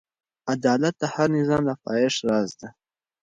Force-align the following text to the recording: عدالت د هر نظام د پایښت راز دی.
عدالت 0.53 0.95
د 1.01 1.03
هر 1.13 1.27
نظام 1.37 1.61
د 1.67 1.71
پایښت 1.85 2.19
راز 2.29 2.49
دی. 2.59 2.69